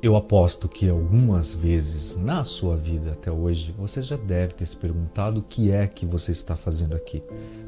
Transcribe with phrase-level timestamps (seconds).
[0.00, 4.76] Eu aposto que algumas vezes na sua vida até hoje você já deve ter se
[4.76, 7.20] perguntado o que é que você está fazendo aqui.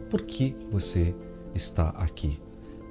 [0.09, 1.13] Por que você
[1.57, 2.39] está aqui?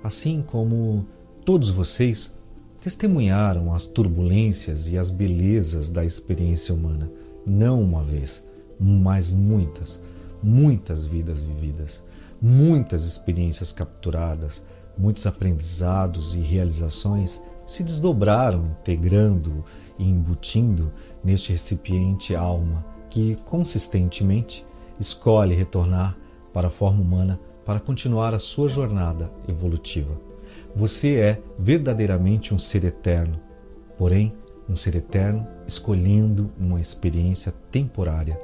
[0.03, 1.07] Assim como
[1.45, 2.35] todos vocês
[2.81, 7.09] testemunharam as turbulências e as belezas da experiência humana,
[7.45, 8.43] não uma vez,
[8.77, 10.01] mas muitas,
[10.43, 12.03] muitas vidas vividas,
[12.41, 14.65] muitas experiências capturadas,
[14.97, 19.63] muitos aprendizados e realizações se desdobraram, integrando
[19.99, 20.91] e embutindo
[21.23, 24.65] neste recipiente alma que consistentemente
[24.99, 26.17] escolhe retornar
[26.51, 30.19] para a forma humana para continuar a sua jornada evolutiva.
[30.75, 33.39] Você é verdadeiramente um ser eterno,
[33.99, 34.33] porém,
[34.67, 38.35] um ser eterno escolhendo uma experiência temporária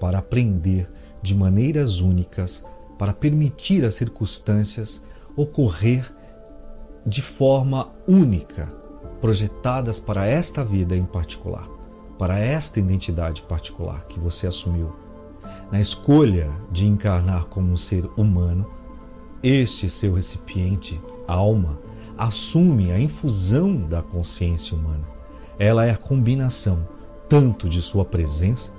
[0.00, 0.90] para aprender
[1.22, 2.64] de maneiras únicas,
[2.98, 5.00] para permitir as circunstâncias
[5.36, 6.12] ocorrer
[7.06, 8.68] de forma única,
[9.20, 11.68] projetadas para esta vida em particular,
[12.18, 14.92] para esta identidade particular que você assumiu.
[15.70, 18.66] Na escolha de encarnar como um ser humano,
[19.42, 21.78] este seu recipiente, alma,
[22.16, 25.06] assume a infusão da consciência humana.
[25.58, 26.86] Ela é a combinação
[27.28, 28.70] tanto de sua presença,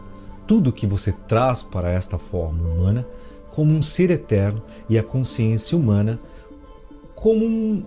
[0.46, 3.08] tudo que você traz para esta forma humana,
[3.52, 6.20] como um ser eterno e a consciência humana
[7.16, 7.86] como um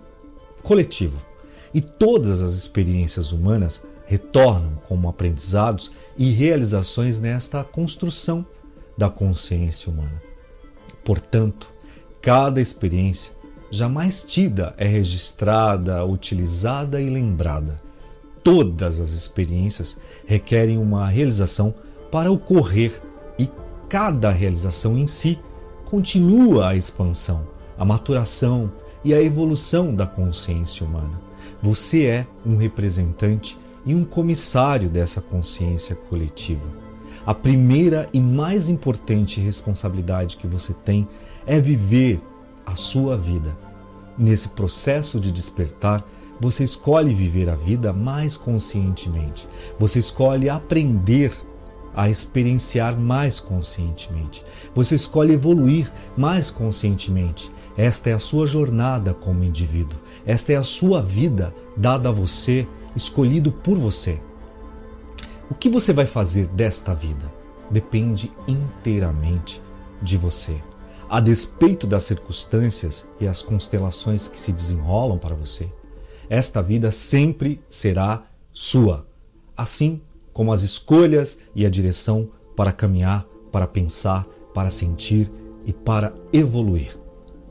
[0.63, 1.19] coletivo.
[1.77, 8.47] E todas as experiências humanas retornam como aprendizados e realizações nesta construção
[8.97, 10.23] da consciência humana.
[11.05, 11.69] Portanto,
[12.23, 13.35] cada experiência
[13.71, 17.79] jamais tida é registrada, utilizada e lembrada.
[18.43, 21.75] Todas as experiências requerem uma realização
[22.11, 23.03] para ocorrer
[23.39, 23.51] e
[23.87, 25.39] cada realização em si
[25.85, 27.47] continua a expansão,
[27.77, 28.73] a maturação
[29.05, 31.27] e a evolução da consciência humana.
[31.67, 36.65] Você é um representante e um comissário dessa consciência coletiva.
[37.27, 41.09] A primeira e mais importante responsabilidade que você tem
[41.45, 42.23] é viver
[42.65, 43.59] a sua vida.
[44.17, 46.07] Nesse processo de despertar,
[46.41, 49.49] você escolhe viver a vida mais conscientemente.
[49.77, 51.33] Você escolhe aprender
[51.97, 54.45] a experienciar mais conscientemente.
[54.73, 57.51] Você escolhe evoluir mais conscientemente.
[57.77, 59.99] Esta é a sua jornada como indivíduo.
[60.25, 64.21] Esta é a sua vida dada a você, escolhido por você.
[65.51, 67.33] O que você vai fazer desta vida
[67.71, 69.63] depende inteiramente
[70.03, 70.61] de você.
[71.09, 75.71] A despeito das circunstâncias e as constelações que se desenrolam para você,
[76.29, 79.07] esta vida sempre será sua,
[79.57, 85.31] assim como as escolhas e a direção para caminhar, para pensar, para sentir
[85.65, 87.06] e para evoluir.